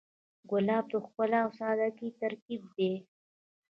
ګلاب 0.49 0.85
د 0.91 0.93
ښکلا 1.05 1.39
او 1.45 1.51
سادګۍ 1.59 2.09
ترکیب 2.21 2.61
دی. 2.75 2.93